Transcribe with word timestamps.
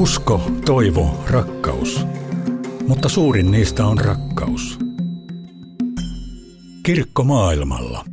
Usko, 0.00 0.50
toivo, 0.64 1.24
rakkaus. 1.30 2.06
Mutta 2.88 3.08
suurin 3.08 3.50
niistä 3.50 3.86
on 3.86 3.98
rakkaus. 3.98 4.78
Kirkko 6.82 7.24
maailmalla. 7.24 8.04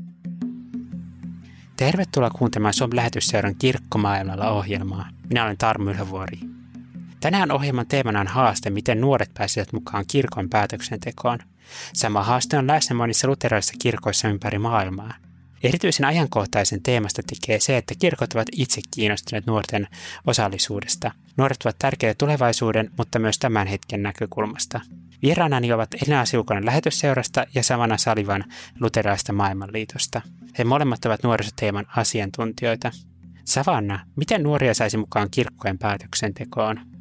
Tervetuloa 1.76 2.30
kuuntelemaan 2.30 2.74
Suomen 2.74 2.96
lähetysseuran 2.96 3.56
Kirkko 3.56 3.98
maailmalla 3.98 4.50
ohjelmaa. 4.50 5.10
Minä 5.30 5.44
olen 5.44 5.58
Tarmo 5.58 5.90
Ylhövuori. 5.90 6.40
Tänään 7.20 7.52
ohjelman 7.52 7.88
teemana 7.88 8.20
on 8.20 8.28
haaste, 8.28 8.70
miten 8.70 9.02
nuoret 9.02 9.34
pääsevät 9.34 9.74
mukaan 9.74 10.06
kirkon 10.08 10.50
päätöksentekoon. 10.50 11.40
Sama 11.94 12.24
haaste 12.24 12.58
on 12.58 12.68
läsnä 12.68 12.96
monissa 12.96 13.28
luterilaisissa 13.28 13.76
kirkoissa 13.80 14.28
ympäri 14.28 14.60
maailmaa. 14.60 15.14
Erityisen 15.64 16.06
ajankohtaisen 16.06 16.84
teemasta 16.84 17.22
tekee 17.24 17.60
se, 17.60 17.78
että 17.78 17.96
kirkot 18.00 18.34
ovat 18.34 18.48
itse 18.52 18.82
kiinnostuneet 18.96 19.46
nuorten 19.46 19.88
osallisuudesta. 20.28 21.12
Nuoret 21.38 21.58
ovat 21.66 21.76
tärkeitä 21.80 22.18
tulevaisuuden, 22.18 22.92
mutta 22.98 23.20
myös 23.20 23.40
tämän 23.40 23.68
hetken 23.68 24.04
näkökulmasta. 24.04 24.82
Vieraanani 25.22 25.74
ovat 25.74 25.90
Elina 25.94 26.26
Siukonen 26.26 26.66
lähetysseurasta 26.66 27.46
ja 27.56 27.64
Savana 27.64 27.98
Salivan 27.98 28.44
luterilaista 28.80 29.34
maailmanliitosta. 29.34 30.22
He 30.58 30.64
molemmat 30.64 31.06
ovat 31.06 31.24
nuorisoteeman 31.24 31.86
asiantuntijoita. 31.96 32.92
Savanna, 33.46 34.00
miten 34.16 34.44
nuoria 34.44 34.74
saisi 34.74 34.98
mukaan 34.98 35.30
kirkkojen 35.32 35.78
päätöksentekoon? 35.78 36.97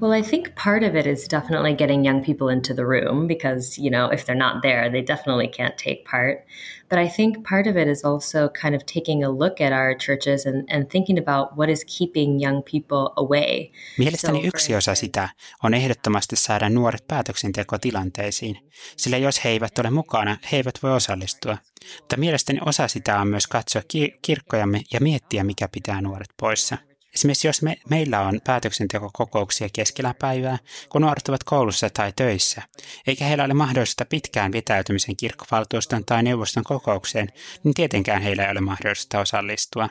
Well, 0.00 0.12
I 0.12 0.22
think 0.22 0.54
part 0.54 0.84
of 0.84 0.94
it 0.94 1.06
is 1.06 1.26
definitely 1.26 1.74
getting 1.74 2.04
young 2.04 2.24
people 2.24 2.48
into 2.48 2.72
the 2.72 2.86
room 2.86 3.26
because, 3.26 3.78
you 3.78 3.90
know, 3.90 4.06
if 4.06 4.26
they're 4.26 4.38
not 4.38 4.62
there, 4.62 4.90
they 4.90 5.02
definitely 5.02 5.48
can't 5.48 5.76
take 5.76 6.04
part. 6.04 6.44
But 6.88 6.98
I 6.98 7.08
think 7.08 7.48
part 7.48 7.66
of 7.66 7.76
it 7.76 7.88
is 7.88 8.04
also 8.04 8.48
kind 8.62 8.74
of 8.74 8.82
taking 8.86 9.24
a 9.24 9.30
look 9.30 9.60
at 9.60 9.72
our 9.72 9.94
churches 9.94 10.46
and, 10.46 10.64
and 10.70 10.88
thinking 10.88 11.18
about 11.18 11.56
what 11.56 11.68
is 11.68 11.84
keeping 11.98 12.40
young 12.40 12.62
people 12.62 13.10
away. 13.16 13.72
Mielestäni 13.98 14.46
yksi 14.46 14.74
osa 14.74 14.94
sitä 14.94 15.28
on 15.62 15.74
ehdottomasti 15.74 16.36
saada 16.36 16.68
nuoret 16.68 17.04
päätöksentekotilanteisiin, 17.08 18.58
sillä 18.96 19.16
jos 19.16 19.44
he 19.44 19.48
eivät 19.48 19.78
ole 19.78 19.90
mukana, 19.90 20.36
he 20.52 20.56
eivät 20.56 20.74
voi 20.82 20.92
osallistua. 20.92 21.58
Mutta 22.00 22.16
mielestäni 22.16 22.58
osa 22.66 22.88
sitä 22.88 23.20
on 23.20 23.28
myös 23.28 23.46
katsoa 23.46 23.82
kirkkojamme 24.22 24.80
ja 24.92 25.00
miettiä, 25.00 25.44
mikä 25.44 25.68
pitää 25.68 26.00
nuoret 26.00 26.30
poissa. 26.40 26.76
Esimerkiksi 27.18 27.48
jos 27.48 27.62
me, 27.62 27.76
meillä 27.90 28.20
on 28.20 28.40
päätöksentekokokouksia 28.44 29.68
keskellä 29.72 30.14
päivää, 30.18 30.58
kun 30.88 31.02
nuoret 31.02 31.28
ovat 31.28 31.44
koulussa 31.44 31.90
tai 31.90 32.12
töissä, 32.16 32.62
eikä 33.06 33.24
heillä 33.24 33.44
ole 33.44 33.54
mahdollista 33.54 34.04
pitkään 34.04 34.52
vetäytymisen 34.52 35.16
kirkkovaltuuston 35.16 36.04
tai 36.04 36.22
neuvoston 36.22 36.64
kokoukseen, 36.64 37.28
niin 37.64 37.74
tietenkään 37.74 38.22
heillä 38.22 38.44
ei 38.44 38.50
ole 38.52 38.60
mahdollista 38.60 39.20
osallistua. 39.20 39.88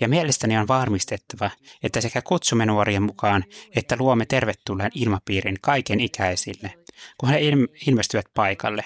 Ja 0.00 0.08
mielestäni 0.08 0.58
on 0.58 0.68
varmistettava, 0.68 1.50
että 1.82 2.00
sekä 2.00 2.22
kutsumme 2.22 2.66
nuorien 2.66 3.02
mukaan, 3.02 3.44
että 3.76 3.96
luomme 3.98 4.26
tervetulleen 4.26 4.90
ilmapiirin 4.94 5.58
kaiken 5.60 6.00
ikäisille, 6.00 6.74
kun 7.18 7.28
he 7.28 7.40
ilmestyvät 7.86 8.26
paikalle. 8.34 8.84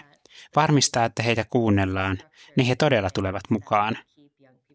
Varmistaa, 0.57 1.05
että 1.05 1.23
heitä 1.23 1.45
kuunnellaan, 1.51 2.19
niin 2.57 2.67
he 2.67 2.77
todella 2.77 3.11
tulevat 3.11 3.51
mukaan– 3.51 3.99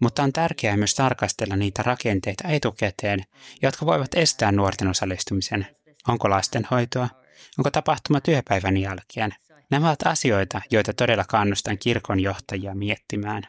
mutta 0.02 0.24
on 0.24 0.34
tärkeää 0.34 0.78
myös 0.78 0.96
tarkastella 0.96 1.56
niitä 1.56 1.84
rakenteita 1.84 2.48
etukäteen, 2.48 3.24
jotka 3.62 3.86
voivat 3.86 4.14
estää 4.14 4.52
nuorten 4.52 4.88
osallistumisen. 4.88 5.68
Onko 6.08 6.30
lastenhoitoa? 6.30 7.10
Onko 7.58 7.72
tapahtuma 7.72 8.22
työpäivän 8.22 8.78
jälkeen? 8.78 9.36
Nämä 9.72 9.88
ovat 9.88 10.08
asioita, 10.08 10.62
joita 10.72 10.94
todella 10.94 11.24
kannustan 11.24 11.78
kirkon 11.78 12.20
johtajia 12.20 12.76
miettimään. 12.76 13.44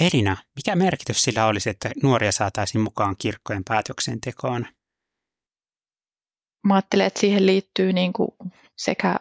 Elina, 0.00 0.36
mikä 0.56 0.76
merkitys 0.76 1.22
sillä 1.22 1.46
olisi, 1.46 1.70
että 1.70 1.90
nuoria 2.02 2.32
saataisiin 2.32 2.82
mukaan 2.82 3.16
kirkkojen 3.18 3.64
päätöksentekoon? 3.64 4.66
Mä 6.64 6.74
ajattelen, 6.74 7.06
että 7.06 7.20
siihen 7.20 7.46
liittyy 7.46 7.92
niin 7.92 8.12
kuin 8.12 8.30
sekä 8.76 9.16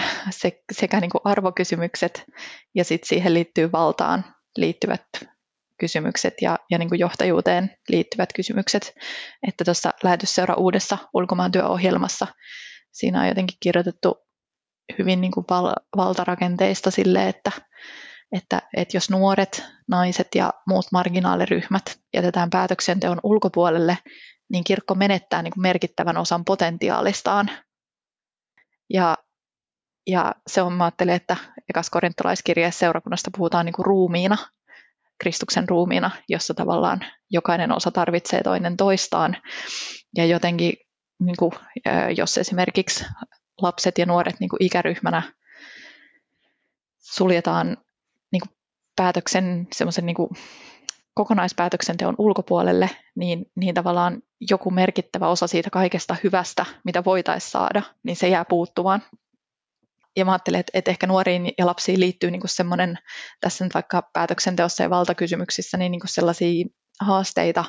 se, 0.30 0.62
sekä 0.72 1.00
niin 1.00 1.10
kuin 1.10 1.22
arvokysymykset 1.24 2.24
ja 2.74 2.84
sitten 2.84 3.08
siihen 3.08 3.34
liittyy 3.34 3.72
valtaan 3.72 4.24
liittyvät 4.56 5.04
kysymykset 5.78 6.34
ja, 6.40 6.58
ja 6.70 6.78
niin 6.78 6.88
kuin 6.88 6.98
johtajuuteen 6.98 7.76
liittyvät 7.88 8.32
kysymykset. 8.32 8.94
Että 9.48 9.64
tuossa 9.64 9.90
lähetysseura 10.02 10.54
uudessa 10.54 10.98
ulkomaantyöohjelmassa 11.14 12.26
siinä 12.92 13.20
on 13.20 13.28
jotenkin 13.28 13.56
kirjoitettu 13.60 14.16
hyvin 14.98 15.20
niin 15.20 15.32
kuin 15.32 15.46
val, 15.50 15.72
valtarakenteista 15.96 16.90
sille, 16.90 17.28
että, 17.28 17.52
että, 18.32 18.62
että 18.76 18.96
jos 18.96 19.10
nuoret, 19.10 19.64
naiset 19.88 20.28
ja 20.34 20.52
muut 20.66 20.86
marginaaliryhmät 20.92 21.98
jätetään 22.14 22.50
päätöksenteon 22.50 23.20
ulkopuolelle, 23.22 23.98
niin 24.50 24.64
kirkko 24.64 24.94
menettää 24.94 25.42
niin 25.42 25.52
kuin 25.52 25.62
merkittävän 25.62 26.16
osan 26.16 26.44
potentiaalistaan. 26.44 27.50
Ja 28.90 29.16
ja 30.06 30.34
se 30.46 30.62
on, 30.62 30.72
mä 30.72 30.84
ajattelen, 30.84 31.14
että 31.14 31.36
ekas 31.70 31.90
korintolaiskirjeessä 31.90 32.78
seurakunnasta 32.78 33.30
puhutaan 33.36 33.66
niin 33.66 33.72
kuin 33.74 33.86
ruumiina, 33.86 34.36
Kristuksen 35.18 35.68
ruumiina, 35.68 36.10
jossa 36.28 36.54
tavallaan 36.54 37.04
jokainen 37.30 37.72
osa 37.72 37.90
tarvitsee 37.90 38.42
toinen 38.42 38.76
toistaan. 38.76 39.36
Ja 40.16 40.26
jotenkin, 40.26 40.72
niin 41.20 41.36
kuin, 41.38 41.52
jos 42.16 42.38
esimerkiksi 42.38 43.04
lapset 43.62 43.98
ja 43.98 44.06
nuoret 44.06 44.40
niin 44.40 44.48
kuin 44.48 44.62
ikäryhmänä 44.62 45.22
suljetaan 46.98 47.76
niin 48.32 48.40
kuin 48.40 48.56
päätöksen, 48.96 49.68
semmoisen 49.72 50.06
niin 50.06 50.16
kokonaispäätöksenteon 51.14 52.14
ulkopuolelle, 52.18 52.90
niin, 53.14 53.46
niin 53.56 53.74
tavallaan 53.74 54.22
joku 54.50 54.70
merkittävä 54.70 55.28
osa 55.28 55.46
siitä 55.46 55.70
kaikesta 55.70 56.16
hyvästä, 56.24 56.66
mitä 56.84 57.04
voitaisiin 57.04 57.50
saada, 57.50 57.82
niin 58.02 58.16
se 58.16 58.28
jää 58.28 58.44
puuttumaan 58.44 59.02
ja 60.16 60.24
mä 60.24 60.32
ajattelen, 60.32 60.60
että, 60.60 60.70
että 60.74 60.90
ehkä 60.90 61.06
nuoriin 61.06 61.52
ja 61.58 61.66
lapsiin 61.66 62.00
liittyy 62.00 62.30
niin 62.30 62.40
kuin 62.40 62.50
semmoinen, 62.50 62.98
tässä 63.40 63.64
nyt 63.64 63.74
vaikka 63.74 64.10
päätöksenteossa 64.12 64.82
ja 64.82 64.90
valtakysymyksissä, 64.90 65.76
niin, 65.76 65.92
niin 65.92 66.00
kuin 66.00 66.08
sellaisia 66.08 66.64
haasteita, 67.00 67.64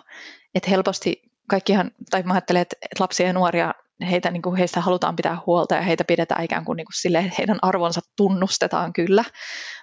että 0.56 0.70
helposti 0.70 1.22
kaikkihan, 1.50 1.92
tai 2.12 2.24
mä 2.24 2.34
ajattelen, 2.34 2.62
että, 2.62 2.76
lapsia 3.00 3.28
ja 3.28 3.34
nuoria, 3.34 3.74
heitä, 4.10 4.32
niin 4.32 4.42
kuin 4.42 4.56
heistä 4.56 4.82
halutaan 4.82 5.16
pitää 5.16 5.38
huolta 5.46 5.76
ja 5.76 5.82
heitä 5.82 6.04
pidetään 6.04 6.44
ikään 6.44 6.66
kuin, 6.66 6.78
niin 6.78 6.86
kuin 6.86 7.02
sille, 7.02 7.32
heidän 7.38 7.60
arvonsa 7.62 8.02
tunnustetaan 8.18 8.94
kyllä, 8.94 9.24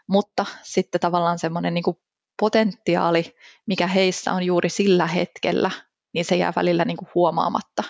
mutta 0.09 0.47
sitten 0.63 1.01
tavallaan 1.01 1.39
semmoinen 1.39 1.75
niin 1.75 1.85
kuin 1.85 1.97
potentiaali, 2.41 3.37
mikä 3.67 3.87
heissä 3.87 4.33
on 4.33 4.43
juuri 4.43 4.69
sillä 4.69 5.07
hetkellä, 5.07 5.71
niin 6.15 6.25
se 6.25 6.37
jää 6.37 6.53
välillä 6.57 6.85
niin 6.85 6.97
kuin 6.97 7.09
huomaamatta. 7.15 7.85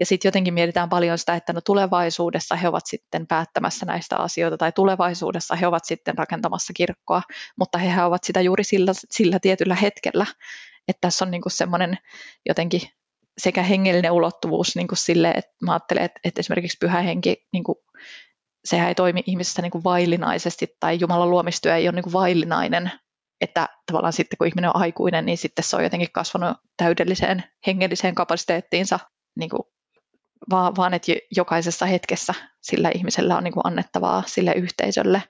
Ja 0.00 0.06
sitten 0.06 0.28
jotenkin 0.28 0.54
mietitään 0.54 0.88
paljon 0.88 1.18
sitä, 1.18 1.34
että 1.34 1.52
no 1.52 1.60
tulevaisuudessa 1.60 2.56
he 2.56 2.68
ovat 2.68 2.86
sitten 2.86 3.26
päättämässä 3.26 3.86
näistä 3.86 4.16
asioita 4.16 4.56
tai 4.56 4.72
tulevaisuudessa 4.72 5.56
he 5.56 5.66
ovat 5.66 5.84
sitten 5.84 6.18
rakentamassa 6.18 6.72
kirkkoa, 6.72 7.22
mutta 7.58 7.78
he 7.78 8.04
ovat 8.04 8.24
sitä 8.24 8.40
juuri 8.40 8.64
sillä, 8.64 8.92
sillä 9.10 9.38
tietyllä 9.38 9.74
hetkellä. 9.74 10.26
Että 10.88 11.00
tässä 11.00 11.24
on 11.24 11.30
niin 11.30 11.42
semmoinen 11.48 11.98
jotenkin 12.48 12.80
sekä 13.38 13.62
hengellinen 13.62 14.12
ulottuvuus 14.12 14.76
niin 14.76 14.88
kuin 14.88 14.98
sille, 14.98 15.30
että 15.30 15.52
mä 15.62 15.72
ajattelen, 15.72 16.04
että, 16.04 16.20
että 16.24 16.40
esimerkiksi 16.40 16.76
pyhä 16.80 17.00
henki, 17.02 17.46
niin 17.52 17.64
kuin, 17.64 17.78
sehän 18.64 18.88
ei 18.88 18.94
toimi 18.94 19.22
ihmisessä 19.26 19.62
niin 19.62 19.70
kuin 19.70 19.84
vaillinaisesti 19.84 20.76
tai 20.80 20.98
Jumalan 21.00 21.30
luomistyö 21.30 21.76
ei 21.76 21.88
ole 21.88 21.94
niin 21.94 22.02
kuin 22.02 22.12
vaillinainen, 22.12 22.92
että 23.40 23.68
tavallaan 23.86 24.12
sitten 24.12 24.38
kun 24.38 24.46
ihminen 24.46 24.70
on 24.70 24.82
aikuinen, 24.82 25.26
niin 25.26 25.38
sitten 25.38 25.64
se 25.64 25.76
on 25.76 25.82
jotenkin 25.82 26.12
kasvanut 26.12 26.56
täydelliseen 26.76 27.44
hengelliseen 27.66 28.14
kapasiteettiinsa, 28.14 28.98
niin 29.38 29.50
kuin, 29.50 29.62
vaan, 30.50 30.76
vaan 30.76 30.94
että 30.94 31.12
jokaisessa 31.36 31.86
hetkessä 31.86 32.34
sillä 32.62 32.90
ihmisellä 32.94 33.36
on 33.36 33.44
niin 33.44 33.54
kuin 33.54 33.66
annettavaa 33.66 34.22
sille 34.26 34.52
yhteisölle. 34.52 35.22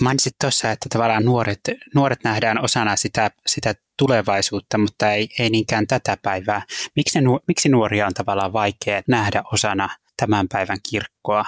Mainitsit 0.00 0.34
tuossa, 0.40 0.70
että 0.70 0.88
tavallaan 0.88 1.24
nuoret, 1.24 1.60
nuoret 1.94 2.24
nähdään 2.24 2.64
osana 2.64 2.96
sitä, 2.96 3.30
sitä 3.46 3.74
tulevaisuutta, 3.98 4.78
mutta 4.78 5.12
ei, 5.12 5.28
ei 5.38 5.50
niinkään 5.50 5.86
tätä 5.86 6.16
päivää. 6.22 6.62
Miksi, 6.96 7.20
ne, 7.20 7.26
miksi 7.48 7.68
nuoria 7.68 8.06
on 8.06 8.14
tavallaan 8.14 8.52
vaikea 8.52 9.02
nähdä 9.08 9.42
osana 9.52 9.88
tämän 10.16 10.48
päivän 10.48 10.78
kirkkoa 10.90 11.44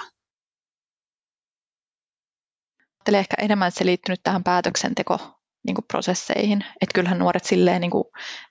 ajattelen 3.05 3.19
ehkä 3.19 3.35
enemmän, 3.39 3.67
että 3.67 3.77
se 3.77 3.85
liittyy 3.85 4.13
nyt 4.13 4.23
tähän 4.23 4.43
päätöksenteko 4.43 5.19
niin 5.67 5.77
prosesseihin. 5.87 6.65
Että 6.81 6.93
kyllähän 6.93 7.19
nuoret 7.19 7.45
silleen, 7.45 7.81
niin 7.81 7.91
kuin, 7.91 8.03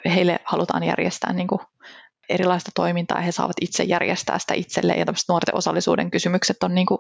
heille 0.07 0.41
halutaan 0.45 0.83
järjestää 0.85 1.33
niin 1.33 1.49
kuin, 1.49 1.61
erilaista 2.29 2.71
toimintaa, 2.75 3.21
he 3.21 3.33
saavat 3.33 3.57
itse 3.61 3.83
järjestää 3.83 4.39
sitä 4.39 4.55
itselleen, 4.55 4.99
ja 4.99 5.05
tämmöiset 5.05 5.29
nuorten 5.29 5.55
osallisuuden 5.55 6.11
kysymykset 6.11 6.63
on 6.63 6.75
niin 6.75 6.87
kuin, 6.87 6.99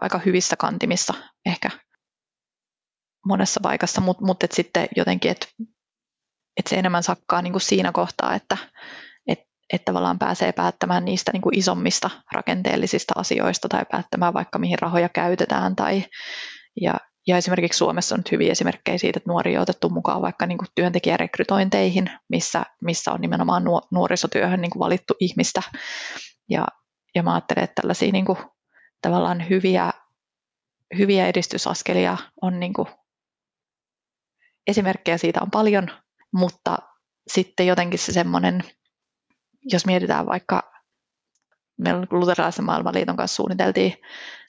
aika 0.00 0.18
hyvissä 0.18 0.56
kantimissa 0.56 1.14
ehkä 1.46 1.70
monessa 3.26 3.60
paikassa, 3.62 4.00
mutta 4.00 4.24
mut, 4.24 4.38
sitten 4.52 4.88
jotenkin, 4.96 5.30
että 5.30 5.46
et 6.56 6.66
se 6.66 6.76
enemmän 6.76 7.02
sakkaa 7.02 7.42
niin 7.42 7.52
kuin 7.52 7.62
siinä 7.62 7.92
kohtaa, 7.92 8.34
että 8.34 8.56
että 9.72 9.84
tavallaan 9.84 10.18
pääsee 10.18 10.52
päättämään 10.52 11.04
niistä 11.04 11.32
niin 11.32 11.42
kuin 11.42 11.58
isommista 11.58 12.10
rakenteellisista 12.32 13.14
asioista 13.16 13.68
tai 13.68 13.84
päättämään 13.90 14.34
vaikka 14.34 14.58
mihin 14.58 14.78
rahoja 14.78 15.08
käytetään 15.08 15.76
tai 15.76 16.04
ja, 16.80 16.94
ja 17.26 17.36
esimerkiksi 17.36 17.78
Suomessa 17.78 18.14
on 18.14 18.18
nyt 18.18 18.32
hyviä 18.32 18.52
esimerkkejä 18.52 18.98
siitä, 18.98 19.18
että 19.18 19.30
nuoria 19.30 19.58
on 19.58 19.62
otettu 19.62 19.88
mukaan 19.88 20.22
vaikka 20.22 20.46
niin 20.46 20.58
kuin 20.58 20.68
työntekijärekrytointeihin, 20.74 22.10
missä, 22.28 22.62
missä 22.80 23.12
on 23.12 23.20
nimenomaan 23.20 23.64
nuorisotyöhön 23.90 24.60
niin 24.60 24.70
kuin 24.70 24.80
valittu 24.80 25.14
ihmistä. 25.20 25.62
Ja, 26.48 26.66
ja 27.14 27.22
mä 27.22 27.34
ajattelen, 27.34 27.64
että 27.64 27.82
tällaisia 27.82 28.12
niin 28.12 28.24
kuin, 28.24 28.38
tavallaan 29.02 29.48
hyviä, 29.48 29.92
hyviä 30.98 31.26
edistysaskelia 31.26 32.16
on 32.42 32.60
niin 32.60 32.72
kuin, 32.72 32.88
esimerkkejä 34.66 35.18
siitä 35.18 35.40
on 35.42 35.50
paljon, 35.50 35.88
mutta 36.32 36.78
sitten 37.28 37.66
jotenkin 37.66 37.98
se 37.98 38.12
semmoinen, 38.12 38.64
jos 39.64 39.86
mietitään 39.86 40.26
vaikka 40.26 40.72
meillä 41.78 42.06
luterilaisen 42.10 42.64
maailmanliiton 42.64 43.16
kanssa 43.16 43.36
suunniteltiin, 43.36 43.94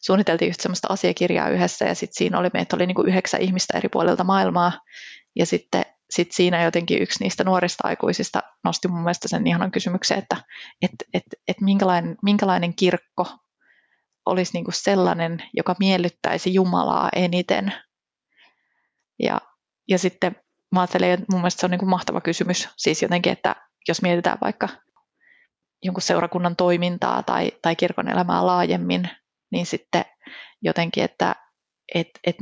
suunniteltiin 0.01 0.49
just 0.49 0.61
semmoista 0.61 0.87
asiakirjaa 0.91 1.49
yhdessä 1.49 1.85
ja 1.85 1.95
sitten 1.95 2.17
siinä 2.17 2.39
oli, 2.39 2.49
meitä 2.53 2.75
oli 2.75 2.87
niinku 2.87 3.01
yhdeksän 3.01 3.41
ihmistä 3.41 3.77
eri 3.77 3.89
puolilta 3.89 4.23
maailmaa 4.23 4.71
ja 5.35 5.45
sitten 5.45 5.85
sit 6.09 6.31
siinä 6.31 6.63
jotenkin 6.63 7.01
yksi 7.01 7.23
niistä 7.23 7.43
nuorista 7.43 7.87
aikuisista 7.87 8.41
nosti 8.63 8.87
mun 8.87 9.01
mielestä 9.01 9.27
sen 9.27 9.47
ihanan 9.47 9.71
kysymyksen, 9.71 10.17
että 10.17 10.37
et, 10.81 10.91
et, 11.13 11.23
et 11.47 11.61
minkälainen, 11.61 12.15
minkälainen 12.23 12.75
kirkko 12.75 13.27
olisi 14.25 14.53
niinku 14.53 14.71
sellainen, 14.71 15.43
joka 15.53 15.75
miellyttäisi 15.79 16.53
Jumalaa 16.53 17.09
eniten. 17.15 17.73
Ja, 19.19 19.41
ja 19.87 19.99
sitten 19.99 20.35
mä 20.71 20.79
ajattelen, 20.79 21.11
että 21.11 21.25
mun 21.31 21.41
mielestä 21.41 21.59
se 21.59 21.65
on 21.65 21.71
niinku 21.71 21.85
mahtava 21.85 22.21
kysymys, 22.21 22.69
siis 22.77 23.01
jotenkin, 23.01 23.31
että 23.31 23.55
jos 23.87 24.01
mietitään 24.01 24.37
vaikka 24.41 24.69
jonkun 25.83 26.01
seurakunnan 26.01 26.55
toimintaa 26.55 27.23
tai, 27.23 27.51
tai 27.61 27.75
kirkon 27.75 28.07
elämää 28.07 28.45
laajemmin, 28.45 29.09
niin 29.51 29.65
sitten 29.65 30.05
jotenkin, 30.61 31.03
että 31.03 31.35
et, 31.95 32.09
et, 32.23 32.35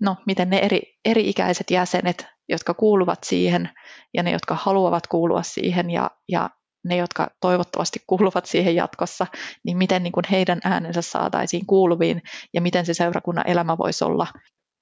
no, 0.00 0.16
miten 0.26 0.50
ne 0.50 0.58
eri, 0.58 0.80
eri-ikäiset 1.04 1.70
jäsenet, 1.70 2.26
jotka 2.48 2.74
kuuluvat 2.74 3.24
siihen 3.24 3.70
ja 4.14 4.22
ne, 4.22 4.30
jotka 4.30 4.54
haluavat 4.60 5.06
kuulua 5.06 5.42
siihen 5.42 5.90
ja, 5.90 6.10
ja 6.28 6.50
ne, 6.84 6.96
jotka 6.96 7.30
toivottavasti 7.40 8.02
kuuluvat 8.06 8.46
siihen 8.46 8.74
jatkossa, 8.74 9.26
niin 9.64 9.76
miten 9.76 10.02
niin 10.02 10.12
kuin 10.12 10.24
heidän 10.30 10.60
äänensä 10.64 11.02
saataisiin 11.02 11.66
kuuluviin 11.66 12.22
ja 12.54 12.60
miten 12.60 12.86
se 12.86 12.94
seurakunnan 12.94 13.48
elämä 13.48 13.78
voisi 13.78 14.04
olla 14.04 14.26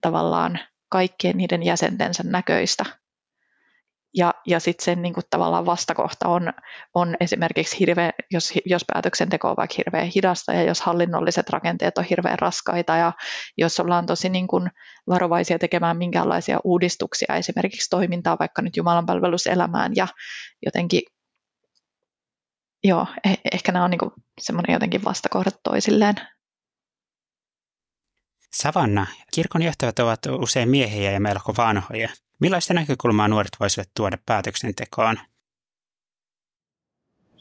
tavallaan 0.01 0.59
kaikkien 0.91 1.37
niiden 1.37 1.63
jäsentensä 1.63 2.23
näköistä. 2.27 2.85
Ja, 4.17 4.35
ja 4.47 4.61
sitten 4.61 4.85
sen 4.85 5.03
niin 5.03 5.15
kuin 5.15 5.25
tavallaan 5.31 5.67
vastakohta 5.67 6.29
on, 6.29 6.53
on 6.95 7.17
esimerkiksi 7.21 7.81
hirveä, 7.81 8.13
jos, 8.31 8.53
jos 8.65 8.85
päätöksenteko 8.93 9.51
on 9.51 9.57
vaikka 9.57 9.75
hirveän 9.79 10.11
hidasta 10.15 10.53
ja 10.53 10.63
jos 10.63 10.81
hallinnolliset 10.81 11.51
rakenteet 11.51 11.99
on 11.99 12.05
hirveän 12.05 12.39
raskaita 12.39 12.97
ja 12.97 13.13
jos 13.59 13.81
ollaan 13.81 14.07
tosi 14.07 14.29
niin 14.29 14.47
kuin 14.47 14.71
varovaisia 15.09 15.59
tekemään 15.59 15.97
minkäänlaisia 15.97 16.61
uudistuksia, 16.65 17.37
esimerkiksi 17.37 17.91
toimintaa 17.91 18.37
vaikka 18.41 18.63
nyt 18.63 18.77
Jumalan 18.77 19.07
palveluselämään 19.07 19.93
ja 19.97 20.09
jotenkin, 20.67 21.03
joo, 22.85 23.07
eh, 23.25 23.39
ehkä 23.53 23.73
nämä 23.73 23.85
on 23.85 23.91
niin 23.91 24.13
semmoinen 24.41 24.73
jotenkin 24.73 25.05
vastakohdat 25.05 25.61
toisilleen. 25.63 26.15
Savanna, 28.53 29.07
kirkon 29.35 29.63
johtajat 29.63 29.99
ovat 29.99 30.21
usein 30.27 30.69
miehiä 30.69 31.11
ja 31.11 31.21
melko 31.21 31.55
vanhoja. 31.57 32.09
Millaista 32.41 32.75
näkökulmaa 32.75 33.29
nuoret 33.29 33.57
voisivat 33.61 33.91
tuoda 33.97 34.19
päätöksentekoon? 34.27 35.19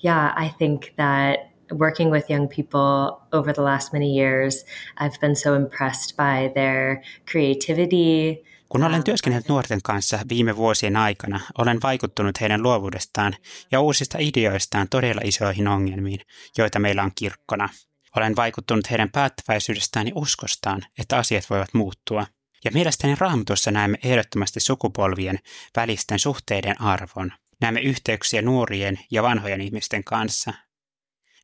Yeah, 0.05 0.45
I 0.45 0.49
think 0.57 0.81
that 0.81 1.53
working 1.79 2.11
with 2.11 2.31
young 2.31 2.49
people 2.49 3.17
over 3.31 3.53
the 3.53 3.61
last 3.61 3.93
many 3.93 4.05
years, 4.05 4.65
I've 5.01 5.19
been 5.19 5.35
so 5.35 5.55
impressed 5.55 6.17
by 6.17 6.53
their 6.53 6.97
creativity. 7.31 8.43
Kun 8.69 8.83
olen 8.83 9.03
työskennellyt 9.03 9.49
nuorten 9.49 9.79
kanssa 9.83 10.19
viime 10.29 10.55
vuosien 10.55 10.97
aikana, 10.97 11.39
olen 11.57 11.79
vaikuttunut 11.83 12.41
heidän 12.41 12.63
luovuudestaan 12.63 13.33
ja 13.71 13.79
uusista 13.81 14.17
ideoistaan 14.21 14.89
todella 14.89 15.21
isoihin 15.23 15.67
ongelmiin, 15.67 16.19
joita 16.57 16.79
meillä 16.79 17.03
on 17.03 17.11
kirkkona. 17.15 17.69
Olen 18.15 18.35
vaikuttunut 18.35 18.89
heidän 18.89 19.09
päättäväisyydestään 19.11 20.07
ja 20.07 20.13
uskostaan, 20.15 20.81
että 20.99 21.17
asiat 21.17 21.49
voivat 21.49 21.73
muuttua. 21.73 22.25
Ja 22.63 22.71
mielestäni 22.71 23.15
raamatussa 23.15 23.71
näemme 23.71 23.97
ehdottomasti 24.03 24.59
sukupolvien 24.59 25.39
välisten 25.75 26.19
suhteiden 26.19 26.81
arvon. 26.81 27.31
Näemme 27.61 27.79
yhteyksiä 27.79 28.41
nuorien 28.41 28.99
ja 29.11 29.23
vanhojen 29.23 29.61
ihmisten 29.61 30.03
kanssa. 30.03 30.53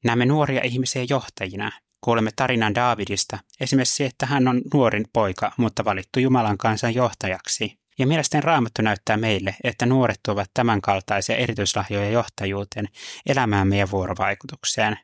Näemme 0.04 0.26
nuoria 0.26 0.62
ihmisiä 0.64 1.06
johtajina. 1.10 1.72
Kuulemme 2.02 2.32
tarinan 2.36 2.76
Daavidista, 2.76 3.40
esimerkiksi 3.60 4.06
että 4.06 4.26
hän 4.26 4.48
on 4.48 4.62
nuorin 4.74 5.06
poika, 5.14 5.52
mutta 5.58 5.86
valittu 5.86 6.20
Jumalan 6.20 6.58
kansan 6.58 6.94
johtajaksi. 6.94 7.80
Ja 8.00 8.08
mielestäni 8.08 8.42
Raamattu 8.42 8.82
näyttää 8.82 9.18
meille, 9.18 9.56
että 9.64 9.86
nuoret 9.86 10.20
tuovat 10.26 10.52
tämänkaltaisia 10.54 11.36
erityislahjoja 11.36 12.10
johtajuuteen, 12.10 12.88
elämäämme 13.26 13.78
ja 13.78 13.92
vuorovaikutukseen. 13.92 15.00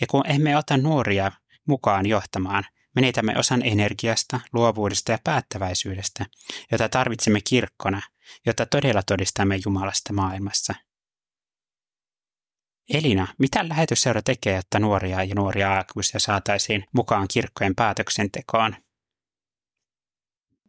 Ja 0.00 0.06
kun 0.06 0.22
emme 0.26 0.56
ota 0.56 0.76
nuoria 0.76 1.32
mukaan 1.66 2.06
johtamaan, 2.06 2.64
menetämme 2.94 3.38
osan 3.38 3.66
energiasta, 3.66 4.40
luovuudesta 4.52 5.12
ja 5.12 5.18
päättäväisyydestä, 5.24 6.26
jota 6.72 6.88
tarvitsemme 6.88 7.40
kirkkona, 7.48 8.02
jotta 8.46 8.66
todella 8.66 9.02
todistamme 9.02 9.58
Jumalasta 9.64 10.12
maailmassa. 10.12 10.74
Elina, 12.94 13.26
mitä 13.38 13.68
lähetysseura 13.68 14.22
tekee, 14.22 14.56
jotta 14.56 14.78
nuoria 14.78 15.24
ja 15.24 15.34
nuoria 15.34 15.74
aikuisia 15.74 16.20
saataisiin 16.20 16.84
mukaan 16.92 17.26
kirkkojen 17.32 17.74
päätöksentekoon? 17.74 18.76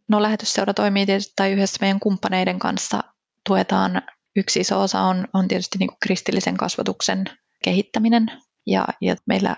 No 0.10 0.22
lähetysseura 0.22 0.74
toimii 0.74 1.06
tietysti 1.06 1.34
tai 1.36 1.52
yhdessä 1.52 1.78
meidän 1.82 2.00
kumppaneiden 2.00 2.60
kanssa 2.60 3.04
tuetaan. 3.46 4.02
Yksi 4.36 4.60
iso 4.60 4.82
osa 4.82 5.02
on, 5.02 5.28
on 5.34 5.48
tietysti 5.48 5.78
niin 5.78 5.90
kristillisen 6.04 6.58
kasvatuksen 6.58 7.26
kehittäminen 7.64 8.32
ja, 8.66 8.88
ja 9.02 9.16
meillä 9.26 9.56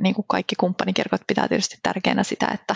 niin 0.00 0.14
kuin 0.14 0.24
kaikki 0.28 0.56
kumppanikirkot 0.56 1.20
pitää 1.26 1.48
tietysti 1.48 1.76
tärkeänä 1.82 2.22
sitä, 2.22 2.48
että, 2.54 2.74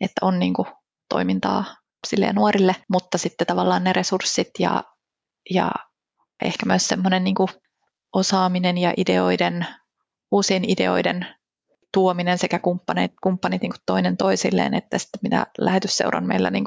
että 0.00 0.26
on 0.26 0.38
niin 0.38 0.54
kuin 0.54 0.68
toimintaa 1.08 1.64
sille 2.06 2.32
nuorille, 2.32 2.76
mutta 2.90 3.18
sitten 3.18 3.46
tavallaan 3.46 3.84
ne 3.84 3.92
resurssit 3.92 4.50
ja, 4.58 4.84
ja 5.50 5.70
ehkä 6.42 6.66
myös 6.66 6.88
semmoinen 6.88 7.24
niin 7.24 7.36
osaaminen 8.12 8.78
ja 8.78 8.94
ideoiden, 8.96 9.66
uusien 10.30 10.70
ideoiden 10.70 11.26
tuominen 11.94 12.38
sekä 12.38 12.58
kumppanit, 12.58 13.12
kumppanit 13.22 13.62
niin 13.62 13.72
toinen 13.86 14.16
toisilleen, 14.16 14.74
että 14.74 14.98
sitten 14.98 15.20
mitä 15.22 15.46
lähetysseuran 15.58 16.26
meillä 16.26 16.50
niin 16.50 16.64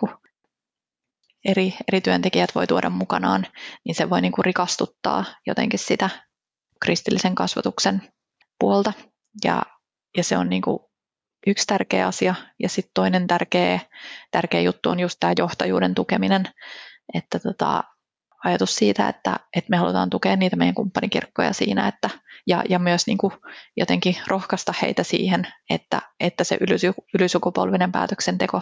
eri, 1.46 1.74
eri 1.88 2.02
työntekijät 2.02 2.56
voi 2.56 2.68
tuoda 2.68 2.90
mukanaan, 2.90 3.46
niin 3.86 3.96
se 3.96 4.10
voi 4.10 4.22
niin 4.22 4.32
kuin 4.32 4.46
rikastuttaa 4.46 5.26
jotenkin 5.48 5.80
sitä 5.80 6.10
kristillisen 6.82 7.36
kasvatuksen 7.36 8.02
puolta. 8.60 8.94
Ja, 9.44 9.62
ja 10.18 10.24
se 10.24 10.38
on 10.38 10.50
niin 10.50 10.62
kuin 10.62 10.80
yksi 11.48 11.68
tärkeä 11.68 12.08
asia. 12.08 12.36
Ja 12.60 12.70
sitten 12.70 12.92
toinen 12.94 13.28
tärkeä, 13.28 13.80
tärkeä 14.32 14.62
juttu 14.62 14.90
on 14.90 15.00
just 15.00 15.18
tämä 15.20 15.34
johtajuuden 15.38 15.96
tukeminen. 15.96 16.44
Että 17.14 17.40
tota, 17.40 17.84
ajatus 18.44 18.76
siitä, 18.76 19.10
että, 19.10 19.40
että 19.56 19.70
me 19.70 19.78
halutaan 19.78 20.10
tukea 20.10 20.36
niitä 20.36 20.56
meidän 20.56 20.76
kumppanikirkkoja 20.76 21.54
siinä, 21.54 21.88
että, 21.88 22.10
ja, 22.48 22.64
ja 22.70 22.80
myös 22.80 23.08
niin 23.08 23.18
kuin 23.18 23.34
jotenkin 23.78 24.18
rohkaista 24.28 24.74
heitä 24.82 25.04
siihen, 25.04 25.48
että, 25.70 26.02
että 26.20 26.44
se 26.44 26.58
ylisukupolvinen 27.14 27.92
päätöksenteko 27.92 28.62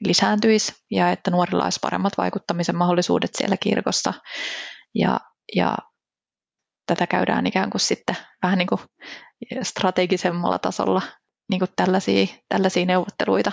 lisääntyisi 0.00 0.72
ja 0.90 1.10
että 1.10 1.30
nuorilla 1.30 1.64
olisi 1.64 1.80
paremmat 1.82 2.18
vaikuttamisen 2.18 2.76
mahdollisuudet 2.76 3.30
siellä 3.34 3.56
kirkossa. 3.56 4.14
Ja, 4.94 5.20
ja 5.54 5.76
tätä 6.86 7.06
käydään 7.06 7.46
ikään 7.46 7.70
kuin 7.70 7.80
sitten 7.80 8.16
vähän 8.42 8.58
niin 8.58 8.68
kuin 8.68 8.80
strategisemmalla 9.62 10.58
tasolla 10.58 11.02
niin 11.50 11.58
kuin 11.58 11.70
tällaisia, 11.76 12.26
tällaisia 12.48 12.86
neuvotteluita. 12.86 13.52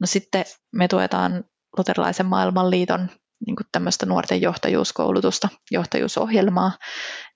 No 0.00 0.06
sitten 0.06 0.44
me 0.72 0.88
tuetaan 0.88 1.44
luterilaisen 1.78 2.26
maailmanliiton 2.26 3.10
niin 3.46 3.56
kuin 3.56 3.66
tämmöistä 3.72 4.06
nuorten 4.06 4.40
johtajuuskoulutusta, 4.40 5.48
johtajuusohjelmaa. 5.70 6.72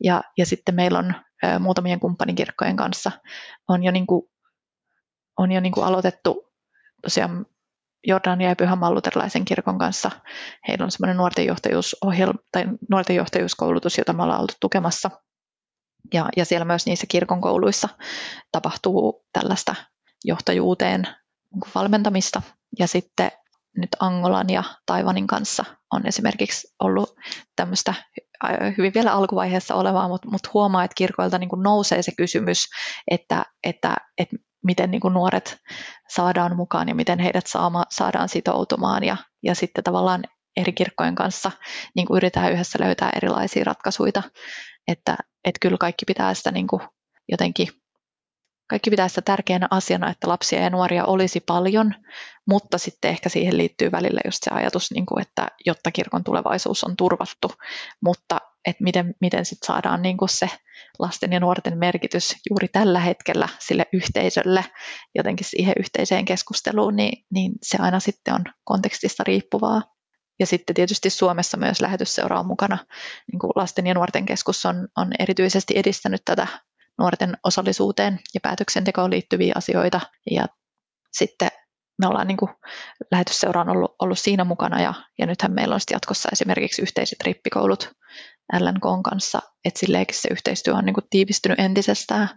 Ja, 0.05 0.23
ja 0.39 0.47
sitten 0.47 0.75
meillä 0.75 0.99
on 0.99 1.15
muutamien 1.61 2.01
kumppanikirkkojen 2.01 2.77
kanssa 2.77 3.13
on 3.69 3.85
jo, 3.85 3.91
niin 3.91 4.07
kuin, 4.07 4.23
on 5.39 5.53
jo 5.53 5.61
niin 5.61 5.73
kuin 5.73 5.87
aloitettu 5.87 6.53
tosiaan 7.03 7.47
Jordania 8.07 8.49
ja 8.49 8.57
Pyhän 8.57 8.95
luterilaisen 8.95 9.45
kirkon 9.45 9.79
kanssa. 9.79 10.11
Heillä 10.69 10.85
on 10.85 10.91
semmoinen 10.91 11.17
nuorten, 11.17 11.47
johtajuusohjelma, 11.47 12.39
tai 12.53 12.65
nuorten 12.91 13.17
johtajuuskoulutus, 13.17 13.99
jota 13.99 14.13
me 14.13 14.23
ollaan 14.23 14.41
oltu 14.41 14.55
tukemassa– 14.61 15.11
ja, 16.15 16.29
ja 16.37 16.45
siellä 16.45 16.65
myös 16.65 16.87
niissä 16.87 17.07
kirkon 17.09 17.41
kouluissa 17.41 17.89
tapahtuu 18.53 19.25
tällaista 19.33 19.75
johtajuuteen 20.25 21.03
niin 21.03 21.73
valmentamista. 21.75 22.43
Ja 22.79 22.87
sitten 22.87 23.31
nyt 23.77 23.91
Angolan 24.01 24.51
ja 24.51 24.65
Taivanin 24.87 25.27
kanssa 25.27 25.65
on 25.93 26.07
esimerkiksi 26.07 26.75
ollut 26.81 27.17
tämmöistä 27.57 27.95
hyvin 28.79 28.95
vielä 28.95 29.13
alkuvaiheessa 29.13 29.75
olevaa, 29.75 30.09
mutta, 30.09 30.29
mutta 30.31 30.51
huomaa, 30.55 30.85
että 30.85 30.95
kirkoilta 30.95 31.39
niin 31.39 31.49
nousee 31.57 32.03
se 32.03 32.13
kysymys, 32.17 32.59
että, 33.11 33.45
että, 33.65 33.97
että 34.19 34.37
miten 34.65 34.91
niin 34.91 35.01
nuoret 35.13 35.59
saadaan 36.09 36.57
mukaan 36.57 36.89
ja 36.89 36.95
miten 36.95 37.19
heidät 37.19 37.47
saama, 37.47 37.85
saadaan 37.91 38.29
sitoutumaan 38.29 39.05
ja, 39.05 39.17
ja 39.43 39.55
sitten 39.55 39.85
tavallaan 39.85 40.25
eri 40.57 40.73
kirkkojen 40.73 41.15
kanssa 41.15 41.53
niin 41.97 42.07
kuin 42.07 42.17
yritetään 42.17 42.53
yhdessä 42.53 42.79
löytää 42.83 43.11
erilaisia 43.17 43.65
ratkaisuja, 43.65 44.23
että, 44.89 45.17
että 45.45 45.59
kyllä 45.61 45.77
kaikki 45.81 46.05
pitää 46.05 46.35
sitä 46.35 46.51
niin 46.51 46.67
kuin 46.67 46.83
jotenkin 47.29 47.69
kaikki 48.71 48.91
pitää 48.91 49.09
sitä 49.09 49.23
tärkeänä 49.23 49.69
asiana, 49.71 50.11
että 50.11 50.29
lapsia 50.29 50.61
ja 50.61 50.71
nuoria 50.71 51.05
olisi 51.05 51.41
paljon, 51.41 51.95
mutta 52.49 52.79
sitten 52.79 53.11
ehkä 53.11 53.29
siihen 53.29 53.59
liittyy 53.59 53.93
välillä 53.93 54.21
just 54.25 54.43
se 54.43 54.51
ajatus, 54.51 54.91
niin 54.91 55.07
kuin, 55.07 55.23
että 55.23 55.49
jotta 55.67 55.91
kirkon 55.91 56.25
tulevaisuus 56.25 56.85
on 56.85 56.97
turvattu, 56.97 57.53
mutta 58.03 58.41
että 58.67 58.85
miten, 58.85 59.15
miten 59.21 59.45
sitten 59.45 59.67
saadaan 59.67 60.03
niin 60.03 60.17
kuin 60.17 60.29
se 60.29 60.51
lasten 60.99 61.33
ja 61.33 61.41
nuorten 61.41 61.79
merkitys 61.79 62.37
juuri 62.51 62.69
tällä 62.69 63.01
hetkellä 63.01 63.49
sille 63.59 63.87
yhteisölle, 63.93 64.65
jotenkin 65.15 65.47
siihen 65.51 65.75
yhteiseen 65.79 66.25
keskusteluun, 66.25 66.97
niin, 66.97 67.25
niin 67.33 67.53
se 67.63 67.79
aina 67.81 68.01
sitten 68.01 68.35
on 68.35 68.45
kontekstista 68.65 69.25
riippuvaa. 69.27 69.83
Ja 70.39 70.47
sitten 70.47 70.77
tietysti 70.77 71.11
Suomessa 71.11 71.57
myös 71.57 71.81
lähetysseura 71.81 72.41
on 72.41 72.47
mukana. 72.47 72.79
Niin 73.33 73.39
kuin 73.39 73.51
lasten 73.55 73.87
ja 73.87 73.95
nuorten 73.95 74.27
keskus 74.27 74.67
on, 74.67 74.89
on 74.97 75.13
erityisesti 75.19 75.75
edistänyt 75.77 76.23
tätä 76.25 76.47
nuorten 76.99 77.37
osallisuuteen 77.45 78.21
ja 78.35 78.41
päätöksentekoon 78.43 79.11
liittyviä 79.11 79.53
asioita. 79.57 80.01
Ja 80.31 80.47
sitten 81.13 81.49
me 81.99 82.07
ollaan 82.07 82.27
niin 82.27 82.37
kuin, 82.37 82.51
lähetysseura 83.13 83.61
on 83.61 83.69
ollut, 83.69 83.95
ollut 84.03 84.19
siinä 84.19 84.45
mukana 84.45 84.83
ja, 84.83 84.95
ja 85.19 85.27
nythän 85.27 85.53
meillä 85.53 85.75
on 85.75 85.81
jatkossa 85.91 86.29
esimerkiksi 86.33 86.83
yhteiset 86.83 87.19
rippikoulut 87.25 87.91
LNK 88.61 89.03
kanssa, 89.05 89.39
että 89.65 89.81
silleenkin 89.81 90.17
se 90.17 90.29
yhteistyö 90.31 90.75
on 90.75 90.85
niin 90.85 90.95
kuin, 90.95 91.05
tiivistynyt 91.11 91.61
entisestään 91.61 92.29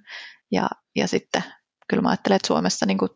ja, 0.51 0.69
ja 0.95 1.07
sitten 1.07 1.43
kyllä 1.89 2.01
mä 2.03 2.09
ajattelen, 2.09 2.35
että 2.35 2.47
Suomessa 2.47 2.85
niin 2.85 2.97
kuin, 2.97 3.09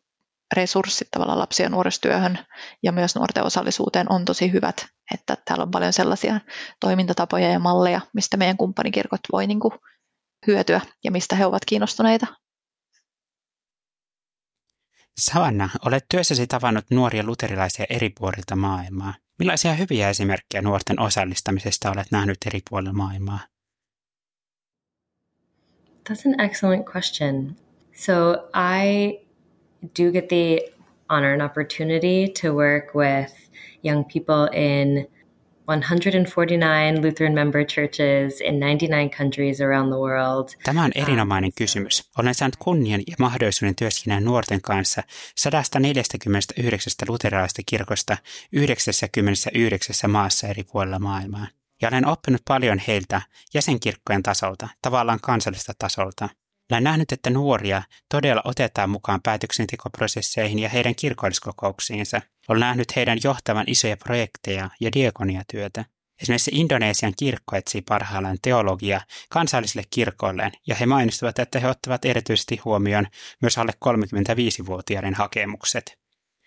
resurssit 0.54 1.08
tavallaan 1.12 1.40
lapsi- 1.40 1.64
ja 1.64 1.70
nuorisotyöhön 1.70 2.40
ja 2.84 2.92
myös 2.92 3.16
nuorten 3.16 3.44
osallisuuteen 3.44 4.12
on 4.12 4.26
tosi 4.26 4.52
hyvät, 4.52 4.86
että 5.14 5.38
täällä 5.46 5.64
on 5.64 5.72
paljon 5.72 5.94
sellaisia 5.94 6.40
toimintatapoja 6.80 7.50
ja 7.50 7.60
malleja, 7.60 8.02
mistä 8.14 8.38
meidän 8.38 8.58
kumppanikirkot 8.58 9.22
voi 9.32 9.48
niin 9.48 9.60
kuin, 9.60 9.74
hyötyä 10.48 10.82
ja 11.04 11.12
mistä 11.12 11.36
he 11.36 11.46
ovat 11.46 11.66
kiinnostuneita. 11.66 12.28
Savanna, 15.18 15.70
olet 15.86 16.06
työssäsi 16.10 16.48
tavannut 16.48 16.86
nuoria 16.90 17.24
luterilaisia 17.24 17.86
eri 17.90 18.10
puolilta 18.10 18.56
maailmaa. 18.56 19.14
Millaisia 19.40 19.74
hyviä 19.74 20.10
esimerkkejä 20.10 20.62
nuorten 20.62 21.00
osallistamisesta 21.00 21.92
olet 21.92 22.08
nähnyt 22.12 22.38
eri 22.46 22.60
puolilla 22.70 22.94
maailmaa? 22.94 23.40
That's 26.10 26.34
an 26.34 26.40
excellent 26.40 26.86
question. 26.96 27.56
So 27.96 28.34
I 28.82 29.23
do 29.84 30.12
get 30.12 30.28
the 30.28 30.74
honor 31.10 31.34
and 31.34 31.42
opportunity 31.42 32.28
to 32.42 32.54
work 32.54 32.96
with 32.96 33.32
young 33.84 34.06
people 34.06 34.48
in 34.54 35.08
149 35.66 37.02
Lutheran 37.02 37.34
member 37.34 37.66
churches 37.66 38.42
in 38.42 38.60
99 38.60 39.10
countries 39.10 39.62
around 39.62 39.90
the 39.90 40.00
world. 40.00 40.50
Tämä 40.64 40.84
on 40.84 40.92
erinomainen 40.96 41.52
kysymys. 41.56 42.10
Olen 42.20 42.36
saanut 42.36 42.56
kunnian 42.60 43.02
ja 43.08 43.16
mahdollisuuden 43.20 43.76
työskennellä 43.76 44.26
nuorten 44.26 44.62
kanssa 44.62 45.04
149 45.36 46.94
luterilaista 47.08 47.62
kirkosta 47.66 48.18
99 48.52 50.10
maassa 50.12 50.48
eri 50.48 50.64
puolilla 50.64 51.00
maailmaa. 51.00 51.48
Ja 51.82 51.88
olen 51.88 52.08
oppinut 52.08 52.42
paljon 52.48 52.80
heiltä 52.88 53.22
jäsenkirkkojen 53.54 54.24
tasolta, 54.24 54.68
tavallaan 54.82 55.20
kansallista 55.22 55.74
tasolta. 55.80 56.30
Olen 56.74 56.84
nähnyt, 56.84 57.12
että 57.12 57.30
nuoria 57.30 57.84
todella 58.10 58.42
otetaan 58.46 58.90
mukaan 58.90 59.22
päätöksentekoprosesseihin 59.22 60.60
ja 60.60 60.70
heidän 60.70 60.96
kirkolliskokouksiinsa. 60.96 62.22
Olen 62.48 62.60
nähnyt 62.60 62.96
heidän 62.96 63.18
johtavan 63.24 63.64
isoja 63.68 63.98
projekteja 63.98 64.70
ja 64.80 64.92
diakoniatyötä. 64.94 65.86
Esimerkiksi 66.22 66.52
Indonesian 66.54 67.14
kirkko 67.18 67.56
etsii 67.56 67.82
parhaillaan 67.82 68.38
teologia 68.42 69.02
kansallisille 69.30 69.84
kirkoilleen, 69.90 70.52
ja 70.68 70.76
he 70.76 70.86
mainistuvat, 70.86 71.40
että 71.40 71.60
he 71.60 71.70
ottavat 71.70 72.06
erityisesti 72.06 72.60
huomioon 72.66 73.08
myös 73.42 73.58
alle 73.58 73.72
35-vuotiaiden 73.86 75.14
hakemukset. 75.14 75.98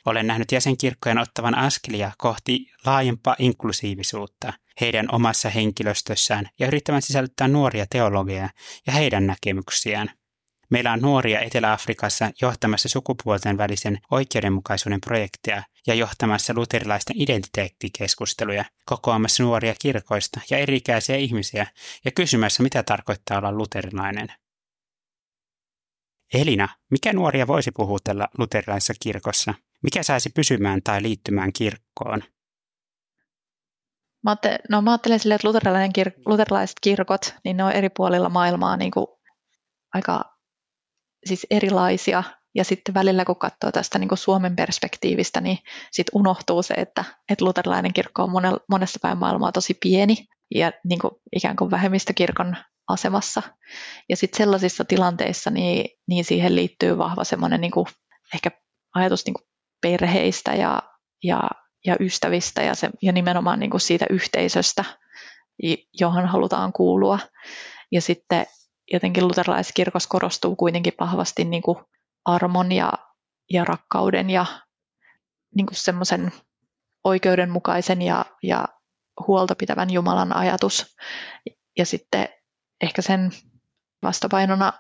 Olen 0.07 0.27
nähnyt 0.27 0.53
jäsenkirkkojen 0.53 1.19
ottavan 1.19 1.55
askelia 1.55 2.13
kohti 2.19 2.71
laajempaa 2.87 3.37
inklusiivisuutta 3.39 4.53
heidän 4.81 5.15
omassa 5.15 5.51
henkilöstössään 5.51 6.49
ja 6.59 6.67
yrittävän 6.67 7.03
sisällyttää 7.03 7.49
nuoria 7.49 7.87
teologeja 7.91 8.51
ja 8.87 8.93
heidän 8.93 9.27
näkemyksiään. 9.27 10.11
Meillä 10.71 10.93
on 10.93 11.01
nuoria 11.01 11.41
Etelä-Afrikassa 11.41 12.31
johtamassa 12.43 12.89
sukupuolten 12.89 13.59
välisen 13.59 13.99
oikeudenmukaisuuden 14.11 15.01
projekteja 15.01 15.63
ja 15.87 15.95
johtamassa 15.95 16.55
luterilaisten 16.57 17.23
identiteettikeskusteluja, 17.23 18.65
kokoamassa 18.85 19.43
nuoria 19.43 19.75
kirkoista 19.81 20.41
ja 20.51 20.59
erikäisiä 20.59 21.17
ihmisiä 21.17 21.67
ja 22.05 22.11
kysymässä, 22.11 22.63
mitä 22.63 22.83
tarkoittaa 22.83 23.39
olla 23.39 23.53
luterilainen. 23.53 24.29
Elina, 26.35 26.69
mikä 26.91 27.13
nuoria 27.13 27.47
voisi 27.47 27.71
puhutella 27.71 28.29
luterilaisessa 28.39 28.95
kirkossa? 29.01 29.55
Mikä 29.83 30.03
saisi 30.03 30.31
pysymään 30.31 30.83
tai 30.83 31.03
liittymään 31.03 31.53
kirkkoon? 31.53 32.23
Mä 34.25 34.31
ajattelen, 34.31 34.59
no 34.71 34.83
mä 34.83 34.91
ajattelen 34.91 35.21
sille, 35.21 35.35
että 35.35 35.49
luterilaiset 36.27 36.77
kirkot, 36.81 37.35
niin 37.45 37.57
ne 37.57 37.65
on 37.65 37.73
eri 37.73 37.89
puolilla 37.89 38.29
maailmaa 38.29 38.77
niin 38.77 38.91
kuin 38.91 39.07
aika 39.95 40.36
siis 41.27 41.47
erilaisia. 41.51 42.23
Ja 42.55 42.65
sitten 42.65 42.95
välillä, 42.95 43.25
kun 43.25 43.37
katsoo 43.37 43.73
tästä 43.73 43.99
niin 43.99 44.09
Suomen 44.15 44.57
perspektiivistä, 44.57 45.41
niin 45.41 45.59
sitten 45.91 46.19
unohtuu 46.19 46.63
se, 46.63 46.75
että, 46.75 47.05
että 47.29 47.45
luterilainen 47.45 47.93
kirkko 47.93 48.23
on 48.23 48.31
monessa 48.69 48.99
päin 49.03 49.19
maailmaa 49.19 49.53
tosi 49.53 49.75
pieni 49.83 50.17
ja 50.55 50.73
niin 50.85 50.99
kuin 50.99 51.11
ikään 51.37 51.57
kuin 51.57 51.71
vähemmistökirkon 51.71 52.57
asemassa. 52.89 53.43
Ja 54.09 54.17
sitten 54.17 54.39
sellaisissa 54.39 54.85
tilanteissa 54.85 55.51
niin, 55.51 55.99
niin 56.09 56.25
siihen 56.25 56.55
liittyy 56.55 56.99
vahva 56.99 57.25
semmoinen 57.25 57.61
niin 57.61 57.73
ehkä 58.35 58.51
ajatus 58.95 59.27
niin 59.27 59.35
kuin 59.35 59.47
perheistä 59.81 60.55
ja, 60.55 60.83
ja, 61.25 61.41
ja 61.87 61.97
ystävistä 62.01 62.63
ja, 62.63 62.75
se, 62.75 62.91
ja 63.03 63.13
nimenomaan 63.13 63.61
niin 63.61 63.71
kuin 63.71 63.81
siitä 63.81 64.07
yhteisöstä, 64.11 64.85
johon 66.01 66.27
halutaan 66.27 66.73
kuulua. 66.73 67.19
Ja 67.93 68.01
sitten 68.01 68.47
jotenkin 68.93 69.29
luterilaiskirkossa 69.29 70.09
korostuu 70.09 70.57
kuitenkin 70.57 70.93
vahvasti 71.01 71.45
niin 71.45 71.63
kuin 71.63 71.79
armon 72.25 72.73
ja, 72.73 72.93
ja 73.51 73.65
rakkauden 73.65 74.31
ja 74.31 74.47
niin 75.55 75.67
kuin 75.67 75.77
semmoisen 75.77 76.33
oikeudenmukaisen 77.05 78.03
ja, 78.03 78.25
ja 78.43 78.65
huolta 79.27 79.55
pitävän 79.55 79.91
Jumalan 79.91 80.37
ajatus. 80.37 80.97
Ja 81.79 81.87
sitten 81.87 82.29
ehkä 82.81 83.03
sen 83.03 83.31
vastapainona 84.03 84.73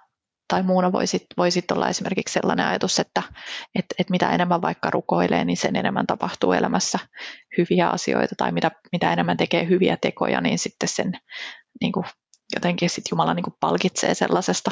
tai 0.48 0.62
muuna 0.62 0.92
voisi, 0.92 1.26
voisi 1.36 1.64
olla 1.72 1.88
esimerkiksi 1.88 2.32
sellainen 2.32 2.66
ajatus, 2.66 2.98
että, 2.98 3.22
että, 3.74 3.94
että 3.98 4.10
mitä 4.10 4.30
enemmän 4.30 4.62
vaikka 4.62 4.90
rukoilee, 4.90 5.44
niin 5.44 5.56
sen 5.56 5.76
enemmän 5.76 6.06
tapahtuu 6.06 6.52
elämässä 6.52 6.98
hyviä 7.58 7.88
asioita, 7.88 8.34
tai 8.38 8.52
mitä, 8.52 8.70
mitä 8.92 9.12
enemmän 9.12 9.36
tekee 9.36 9.68
hyviä 9.68 9.96
tekoja, 10.00 10.40
niin 10.40 10.58
sitten 10.58 10.88
sen 10.88 11.12
niin 11.80 11.92
kuin, 11.92 12.04
jotenkin 12.54 12.90
sit 12.90 13.04
Jumala 13.10 13.34
niin 13.34 13.44
kuin 13.44 13.54
palkitsee 13.60 14.14
sellaisesta, 14.14 14.70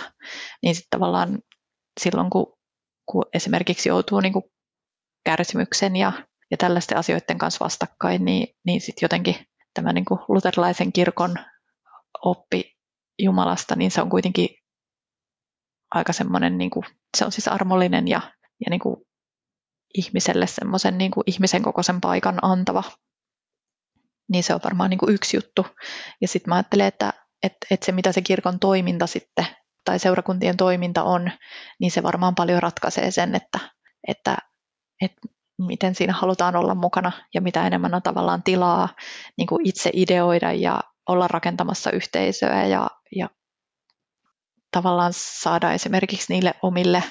niin 0.62 0.74
sitten 0.74 0.90
tavallaan 0.90 1.38
silloin, 2.00 2.30
kun, 2.30 2.56
kun 3.06 3.24
esimerkiksi 3.34 3.88
joutuu 3.88 4.20
niin 4.20 4.32
kuin 4.32 4.44
kärsimyksen 5.24 5.96
ja, 5.96 6.12
ja 6.50 6.56
tällaisten 6.56 6.98
asioiden 6.98 7.38
kanssa 7.38 7.64
vastakkain, 7.64 8.24
niin, 8.24 8.56
niin 8.66 8.80
sitten 8.80 9.04
jotenkin 9.04 9.36
tämä 9.74 9.92
niin 9.92 10.04
kuin 10.04 10.20
luterilaisen 10.28 10.92
kirkon 10.92 11.36
oppi 12.24 12.74
Jumalasta, 13.18 13.76
niin 13.76 13.90
se 13.90 14.02
on 14.02 14.10
kuitenkin 14.10 14.48
aika 15.94 16.12
semmoinen, 16.12 16.58
niin 16.58 16.70
kuin, 16.70 16.84
se 17.16 17.24
on 17.24 17.32
siis 17.32 17.48
armollinen 17.48 18.08
ja, 18.08 18.20
ja 18.60 18.70
niin 18.70 18.80
kuin 18.80 18.96
ihmiselle 19.94 20.46
semmoisen 20.46 20.98
niin 20.98 21.10
kuin 21.10 21.24
ihmisen 21.26 21.62
kokoisen 21.62 22.00
paikan 22.00 22.38
antava. 22.42 22.82
Niin 24.28 24.44
se 24.44 24.54
on 24.54 24.60
varmaan 24.64 24.90
niin 24.90 24.98
kuin 24.98 25.14
yksi 25.14 25.36
juttu. 25.36 25.66
Ja 26.20 26.28
sitten 26.28 26.50
mä 26.50 26.54
ajattelen, 26.54 26.86
että, 26.86 27.12
että, 27.44 27.66
että 27.70 27.86
se 27.86 27.92
mitä 27.92 28.12
se 28.12 28.22
kirkon 28.22 28.58
toiminta 28.58 29.06
sitten 29.06 29.46
tai 29.84 29.98
seurakuntien 29.98 30.56
toiminta 30.56 31.02
on, 31.02 31.30
niin 31.80 31.90
se 31.90 32.02
varmaan 32.02 32.34
paljon 32.34 32.62
ratkaisee 32.62 33.10
sen, 33.10 33.34
että, 33.34 33.58
että, 34.08 34.36
että 35.02 35.20
miten 35.58 35.94
siinä 35.94 36.12
halutaan 36.12 36.56
olla 36.56 36.74
mukana 36.74 37.12
ja 37.34 37.40
mitä 37.40 37.66
enemmän 37.66 37.94
on 37.94 38.02
tavallaan 38.02 38.42
tilaa 38.42 38.88
niin 39.38 39.46
kuin 39.46 39.68
itse 39.68 39.90
ideoida 39.92 40.52
ja 40.52 40.80
olla 41.08 41.28
rakentamassa 41.28 41.90
yhteisöä 41.90 42.66
ja, 42.66 42.90
ja 43.16 43.28
tavallaan 44.70 45.12
saada 45.16 45.72
esimerkiksi 45.72 46.32
niille 46.32 46.54
omille 46.62 47.02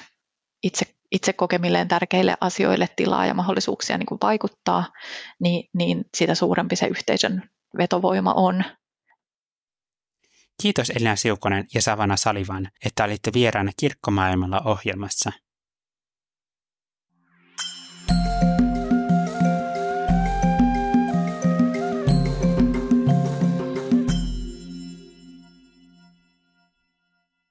itse, 0.62 0.86
itse 1.10 1.32
kokemilleen 1.32 1.88
tärkeille 1.88 2.36
asioille 2.40 2.88
tilaa 2.96 3.26
ja 3.26 3.34
mahdollisuuksia 3.34 3.98
niin 3.98 4.06
kuin 4.06 4.18
vaikuttaa, 4.22 4.84
niin, 5.40 5.70
niin 5.74 6.04
sitä 6.16 6.34
suurempi 6.34 6.76
se 6.76 6.86
yhteisön 6.86 7.50
vetovoima 7.78 8.32
on. 8.32 8.64
Kiitos 10.62 10.90
Elina 10.90 11.16
Siukonen 11.16 11.66
ja 11.74 11.82
Savana 11.82 12.16
Salivan, 12.16 12.68
että 12.84 13.04
olitte 13.04 13.30
vieraana 13.34 13.70
Kirkkomaailmalla 13.76 14.60
ohjelmassa. 14.60 15.32